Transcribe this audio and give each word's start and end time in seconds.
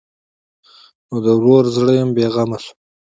نو 1.09 1.15
د 1.25 1.27
ورور 1.37 1.63
زړه 1.75 1.91
یې 1.95 2.01
هم 2.01 2.09
بېغمه 2.15 2.57
شو. 2.63 2.73